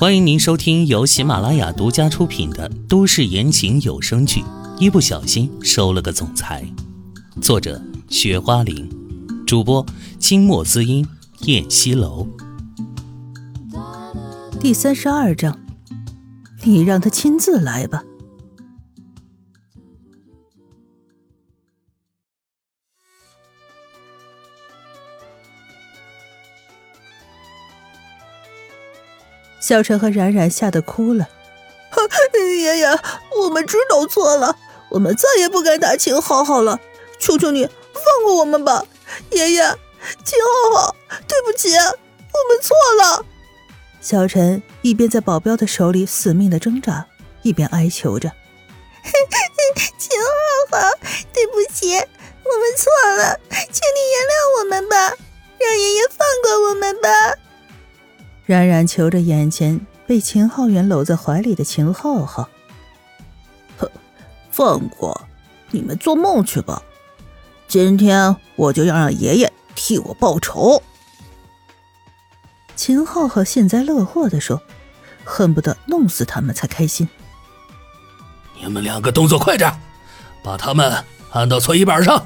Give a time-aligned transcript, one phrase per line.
[0.00, 4.42] 欢迎您收听由喜马拉雅独家出品的都市言情有声剧
[4.78, 6.64] 《一不小心收了个总裁》，
[7.42, 8.88] 作者：雪花玲，
[9.44, 9.84] 主播：
[10.20, 11.04] 清墨滋音、
[11.46, 12.28] 燕西楼。
[14.60, 15.58] 第三十二章，
[16.62, 18.04] 你让他亲自来吧。
[29.68, 31.28] 小陈和冉冉吓得哭了。
[32.58, 32.98] 爷爷，
[33.38, 34.56] 我们知道错了，
[34.88, 36.80] 我们再也不敢打秦浩浩了。
[37.18, 38.82] 求求你放过我们吧，
[39.28, 39.62] 爷爷！
[40.24, 40.38] 秦
[40.72, 41.82] 浩浩，对不起，我
[42.48, 43.26] 们错了。
[44.00, 47.04] 小陈一边在保镖的手里死命的挣扎，
[47.42, 48.32] 一边哀求着
[49.98, 50.18] ：“秦
[50.70, 50.90] 浩浩，
[51.34, 54.96] 对不起，我们错了，请你原谅我们吧，
[55.58, 57.10] 让爷爷放过我们吧。”
[58.48, 62.48] 冉冉求着眼前被秦浩远搂在怀里的秦浩浩，
[63.76, 63.86] 哼，
[64.50, 65.20] 放过
[65.70, 66.82] 你们做梦去吧！
[67.66, 70.82] 今天我就要让爷爷替我报仇。
[72.74, 74.62] 秦浩浩幸灾乐祸的说，
[75.24, 77.06] 恨不得弄死他们才开心。
[78.58, 79.78] 你们两个动作快点，
[80.42, 82.24] 把他们按到搓衣板上。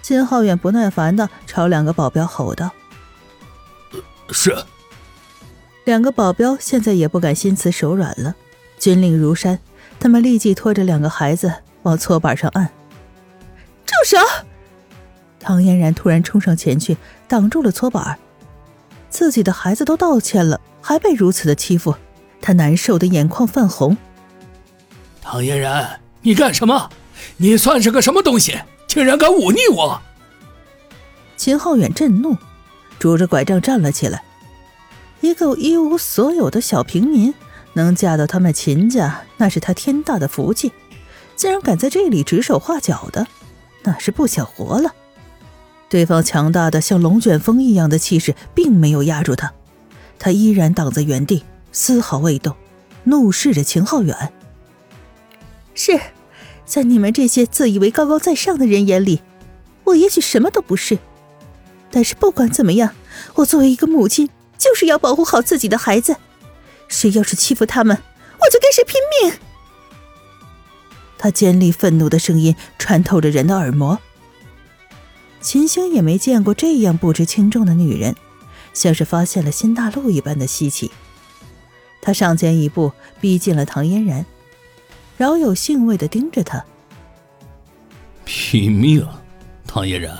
[0.00, 2.70] 秦浩远不耐烦的朝两个保镖吼道。
[4.32, 4.56] 是，
[5.84, 8.34] 两个保镖现在也不敢心慈手软了，
[8.78, 9.58] 军令如山，
[9.98, 12.70] 他们立即拖着两个孩子往搓板上按。
[13.84, 14.18] 住手！
[15.38, 18.18] 唐嫣然突然冲上前去，挡住了搓板。
[19.08, 21.94] 自己的孩子都道歉了，还被如此的欺负，
[22.40, 23.96] 她难受的眼眶泛红。
[25.20, 26.90] 唐嫣然，你干什么？
[27.36, 28.60] 你算是个什么东西？
[28.86, 30.00] 竟然敢忤逆我！
[31.36, 32.36] 秦浩远震怒。
[33.00, 34.22] 拄着拐杖站了起来，
[35.22, 37.34] 一个一无所有的小平民
[37.72, 40.70] 能嫁到他们秦家，那是他天大的福气。
[41.34, 43.26] 竟然敢在这里指手画脚的，
[43.84, 44.94] 那是不想活了。
[45.88, 49.50] 对方强大的像龙卷风一样的气势，并没有压住他，
[50.18, 51.42] 他依然挡在原地，
[51.72, 52.54] 丝毫未动，
[53.04, 54.14] 怒视着秦浩远。
[55.74, 55.98] 是
[56.66, 59.22] 在你们这些自以为高高在上的人眼里，
[59.84, 60.98] 我也许什么都不是。
[61.90, 62.94] 但是不管怎么样，
[63.34, 66.16] 我作为一个母亲，就是要保护好自己的孩子。
[66.88, 69.38] 谁要是欺负他们，我就跟谁拼命！
[71.16, 73.98] 他尖利愤怒的声音穿透着人的耳膜。
[75.40, 78.14] 秦星也没见过这样不知轻重的女人，
[78.74, 80.90] 像是发现了新大陆一般的稀奇。
[82.02, 84.26] 他上前一步，逼近了唐嫣然，
[85.16, 86.64] 饶有兴味的盯着她。
[88.24, 89.06] 拼命，
[89.66, 90.18] 唐嫣然。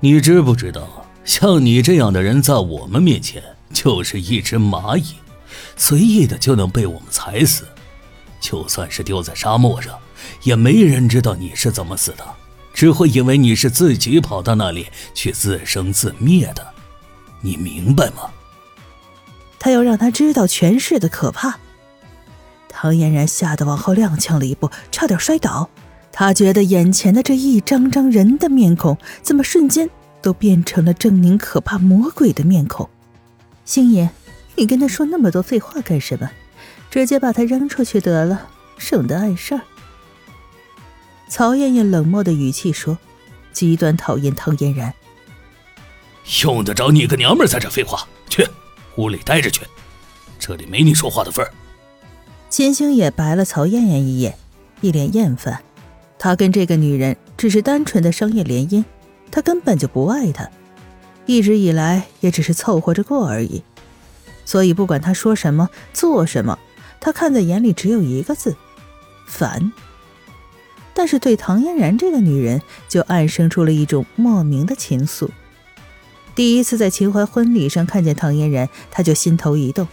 [0.00, 3.42] 你知不知道，像你这样的人在我们面前
[3.72, 5.16] 就是一只蚂蚁，
[5.76, 7.66] 随意的就能被我们踩死。
[8.40, 9.98] 就算是丢在沙漠上，
[10.44, 12.24] 也没人知道你是怎么死的，
[12.72, 16.64] 只会以为你是自己跑到那里去自生自灭的。
[17.40, 18.30] 你明白吗？
[19.58, 21.58] 他要让他知道权势的可怕。
[22.68, 25.68] 唐嫣然吓得往后踉跄了一步，差点摔倒。
[26.12, 29.90] 他觉得眼前的这一张张人的面孔，怎么瞬间
[30.26, 32.90] 都变成了狰狞可怕魔鬼的面孔？
[33.64, 34.10] 星爷，
[34.56, 36.28] 你跟他说那么多废话干什么？
[36.90, 39.60] 直接把他扔出去得了，省得碍事儿。
[41.28, 42.98] 曹艳艳冷漠的语气说，
[43.52, 44.92] 极端讨厌唐嫣然。
[46.42, 48.04] 用得着你个娘们在这废话？
[48.28, 48.44] 去
[48.96, 49.62] 屋里待着去，
[50.40, 51.52] 这里没你说话的份儿。
[52.50, 54.36] 秦星也白了曹艳艳一眼，
[54.80, 55.62] 一脸厌烦。
[56.18, 58.84] 他跟这个女人只是单纯的商业联姻，
[59.36, 60.48] 他根本就不爱她，
[61.26, 63.62] 一直以来也只是凑合着过而已。
[64.46, 66.58] 所以不管他说什么做什么，
[67.00, 68.56] 他看在眼里只有一个字：
[69.28, 69.70] 烦。
[70.94, 75.28] 但是对唐嫣然这个女人，就暗生出了一种莫名的情愫。
[76.34, 79.86] 第一次在秦淮婚礼上看见唐嫣然，他就心头一动，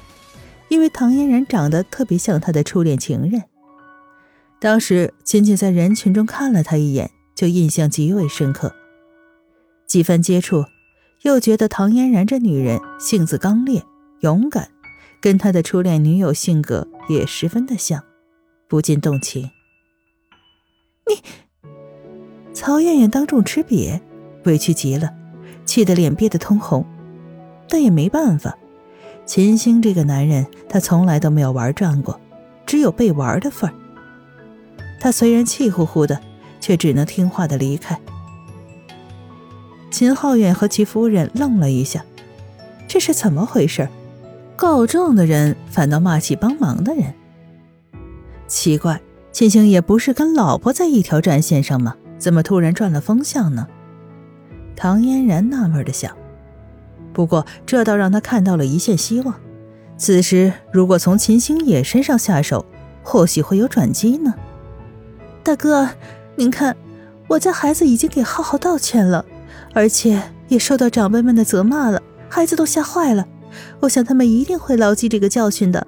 [0.70, 3.44] 因为唐嫣然长得特别像他的初恋情人。
[4.62, 8.74] 当时仅仅在人群中看了他一眼，就印象极为深刻。
[9.94, 10.66] 几番接触，
[11.22, 13.84] 又觉得唐嫣然这女人性子刚烈、
[14.22, 14.68] 勇敢，
[15.22, 18.04] 跟他的初恋女友性格也十分的像，
[18.68, 19.52] 不禁动情。
[21.06, 21.22] 你，
[22.56, 24.02] 曹艳艳当众吃瘪，
[24.46, 25.14] 委屈极了，
[25.64, 26.84] 气得脸憋得通红，
[27.70, 28.58] 但也没办法。
[29.28, 32.20] 秦星这个男人，他从来都没有玩转过，
[32.66, 33.76] 只有被玩的份儿。
[35.00, 36.20] 他虽然气呼呼的，
[36.60, 38.02] 却只能听话的离开。
[39.94, 42.04] 秦浩远和其夫人愣了一下，
[42.88, 43.88] 这是怎么回事？
[44.56, 47.14] 告状的人反倒骂起帮忙的人。
[48.48, 49.00] 奇怪，
[49.32, 51.96] 秦星也不是跟老婆在一条战线上吗？
[52.18, 53.68] 怎么突然转了风向呢？
[54.76, 56.12] 唐嫣然纳闷的想。
[57.14, 59.36] 不过这倒让他看到了一线希望。
[59.96, 62.66] 此时如果从秦星野身上下手，
[63.04, 64.34] 或许会有转机呢。
[65.44, 65.88] 大哥，
[66.36, 66.76] 您看，
[67.28, 69.24] 我家孩子已经给浩浩道歉了，
[69.74, 73.28] 而且也受到长辈们的责骂了，孩子都吓坏了。
[73.82, 75.86] 我想他们一定会牢记这个教训的。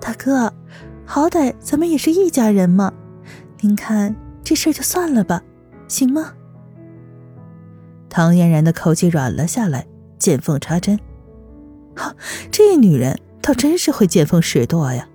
[0.00, 0.52] 大哥，
[1.04, 2.92] 好歹咱们也是一家人嘛，
[3.60, 4.14] 您看
[4.44, 5.42] 这事儿就算了吧，
[5.88, 6.34] 行吗？
[8.08, 9.86] 唐嫣然的口气软了下来，
[10.18, 10.98] 见缝插针。
[11.94, 12.14] 哈，
[12.50, 15.06] 这女人倒真是会见风使舵呀。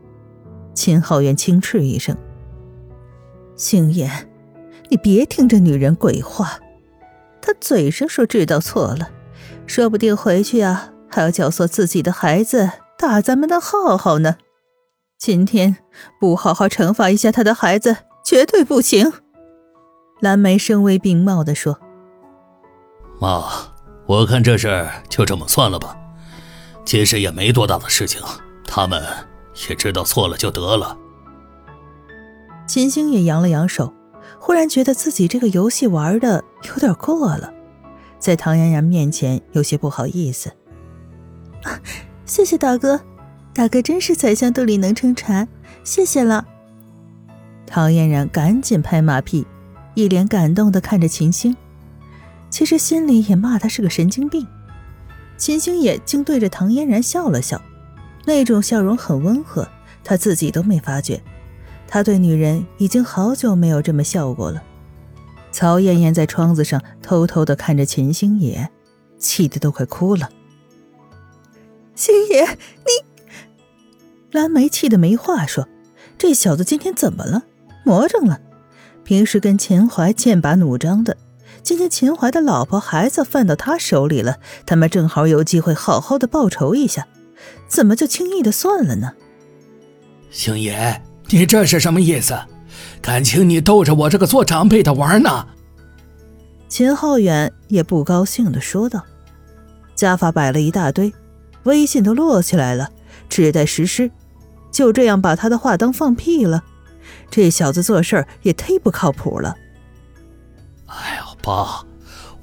[0.74, 2.16] 秦浩元轻斥一声
[3.56, 4.12] ：“星野，
[4.90, 6.60] 你别听这女人鬼话，
[7.46, 9.10] 她嘴上说知道错了，
[9.68, 14.36] 说不定回去啊。”还要教唆自己的孩子打咱们的浩浩呢，
[15.18, 15.78] 今天
[16.20, 17.96] 不好好惩罚一下他的孩子，
[18.26, 19.14] 绝对不行。
[20.20, 21.80] 蓝莓声威并茂地说
[23.22, 23.46] ：“妈，
[24.08, 25.96] 我看这事儿就这么算了吧，
[26.84, 28.22] 其实也没多大的事情，
[28.66, 29.02] 他们
[29.70, 30.98] 也知道错了就得了。”
[32.68, 33.94] 秦星也扬了扬手，
[34.46, 37.52] 忽然觉得自己这个游戏玩的有点过了，
[38.20, 40.52] 在唐嫣然面前有些不好意思。
[42.28, 43.02] 谢谢大哥，
[43.56, 45.48] 大哥真是宰相肚里能撑船，
[45.84, 46.46] 谢谢了。
[47.66, 49.48] 唐嫣然赶紧拍马屁，
[49.96, 51.58] 一脸感动的看着秦星，
[52.52, 54.46] 其实心里也骂他是个神经病。
[55.38, 57.60] 秦星也竟对着唐嫣然笑了笑，
[58.26, 59.68] 那种笑容很温和，
[60.04, 61.20] 他自己都没发觉。
[61.88, 64.62] 他对女人已经好久没有这么笑过了。
[65.52, 68.70] 曹艳艳在窗子上偷偷的看着秦星野，
[69.18, 70.30] 气得都快哭了。
[71.96, 73.32] 星野，你
[74.32, 75.68] 蓝莓气得没话说，
[76.18, 77.44] 这小子今天怎么了？
[77.86, 78.42] 魔怔了。
[79.06, 81.16] 平时跟秦淮剑拔弩张的，
[81.64, 87.08] 今天秦淮的老婆孩子犯到他手里了，他们正好有机会好好的报仇一下，
[87.70, 89.14] 怎么就轻易的算了呢？
[90.32, 92.38] 星爷，你这是什么意思？
[93.02, 95.48] 感情你逗着我这个做长辈的玩呢？
[96.68, 99.04] 秦浩远也不高兴的说道，
[99.96, 101.14] 家法摆了一大堆。
[101.64, 102.92] 微信都落起来了，
[103.28, 104.12] 只待实施。
[104.72, 106.64] 就这样把他的话当放屁了？
[107.32, 109.56] 这小子做事也忒不靠谱了。
[110.86, 111.84] 哎呀，爸，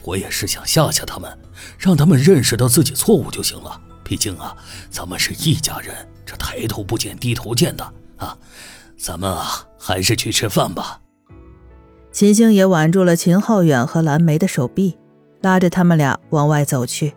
[0.03, 1.39] 我也是想吓吓他们，
[1.79, 3.81] 让他们认识到自己错误就行了。
[4.03, 4.57] 毕竟啊，
[4.91, 5.95] 咱们是一家人，
[6.27, 7.93] 这抬头不见低头见的
[8.23, 8.39] 啊。
[8.97, 11.01] 咱们啊，还是去吃饭吧。
[12.13, 14.97] 秦星也挽住了秦浩远和蓝莓的手臂，
[15.41, 17.13] 拉着他们俩往外走去。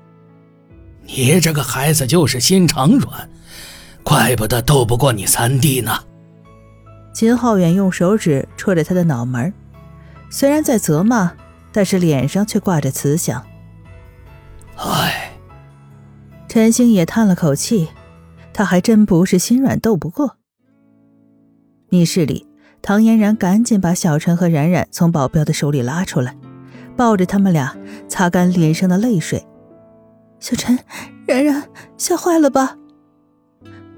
[1.03, 3.29] 你这个孩子就是心肠软，
[4.03, 5.91] 怪不得斗不过你三弟呢。
[7.13, 9.53] 秦浩远用手指戳着他的脑门，
[10.31, 11.33] 虽然在责骂，
[11.71, 13.45] 但是脸上却挂着慈祥。
[14.77, 15.37] 唉，
[16.47, 17.89] 陈星也叹了口气，
[18.51, 20.37] 他还真不是心软斗不过。
[21.89, 22.45] 密室里，
[22.81, 26.35] 唐嫣然赶紧把小陈和冉冉从保镖的手里拉出来，
[26.95, 27.75] 抱着他们俩，
[28.07, 29.45] 擦干脸上的泪水。
[30.39, 30.77] 小陈，
[31.25, 31.63] 冉冉
[31.97, 32.77] 吓坏了吧？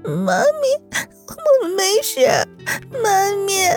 [0.04, 2.20] 妈咪，我们没事。
[3.02, 3.68] 妈咪，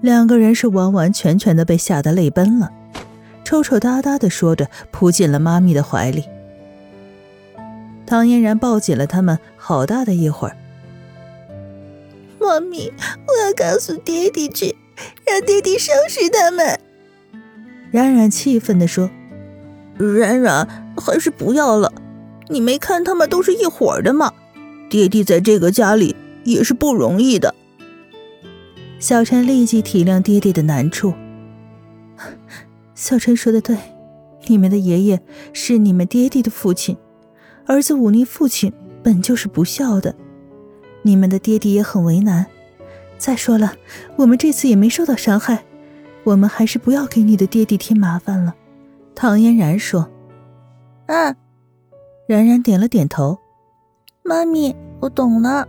[0.00, 2.70] 两个人是完完全全的被吓得泪奔了，
[3.44, 6.24] 抽抽搭搭的说着，扑进了妈咪的怀里。
[8.06, 10.56] 唐嫣然抱紧了他们好大的一会儿。
[12.60, 12.92] 妈咪，
[13.26, 14.74] 我要告诉爹地去，
[15.26, 16.80] 让爹地收拾他们。
[17.90, 19.10] 冉冉气愤的说。
[19.98, 21.92] 冉冉，还是不要了。
[22.48, 24.32] 你没看他们都是一伙的吗？
[24.88, 27.54] 爹地在这个家里也是不容易的。
[28.98, 31.12] 小陈立即体谅爹爹的难处。
[32.94, 33.76] 小陈说的对，
[34.46, 35.20] 你们的爷爷
[35.52, 36.96] 是你们爹地的父亲，
[37.66, 38.72] 儿子忤逆父亲
[39.02, 40.14] 本就是不孝的。
[41.06, 42.44] 你们的爹地也很为难。
[43.16, 43.74] 再说了，
[44.16, 45.64] 我们这次也没受到伤害，
[46.24, 48.54] 我们还是不要给你的爹地添麻烦了。
[49.14, 50.10] 唐嫣然说
[51.06, 51.34] ：“嗯。”
[52.28, 53.38] 然然点了点头。
[54.22, 55.66] 妈咪，我懂了。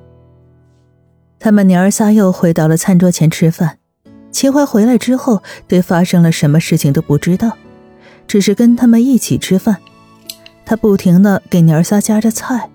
[1.40, 3.78] 他们娘儿仨又回到了餐桌前吃饭。
[4.32, 7.56] 秦淮回来之后，对发生了什么事情都不知道，
[8.28, 9.78] 只是跟他们一起吃饭。
[10.66, 12.70] 他不停的给娘儿仨夹着菜，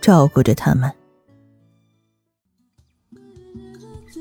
[0.00, 0.90] 照顾着他们。